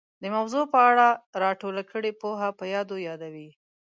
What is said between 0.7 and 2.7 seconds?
په اړه را ټوله کړې پوهه په